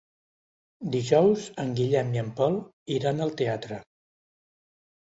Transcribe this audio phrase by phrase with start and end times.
[0.95, 2.59] Dijous en Guillem i en Pol
[2.99, 3.83] iran al teatre.